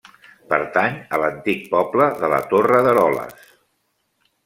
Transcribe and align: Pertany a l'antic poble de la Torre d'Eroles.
Pertany 0.53 0.97
a 1.17 1.19
l'antic 1.25 1.63
poble 1.75 2.09
de 2.25 2.33
la 2.35 2.43
Torre 2.55 2.83
d'Eroles. 2.89 3.49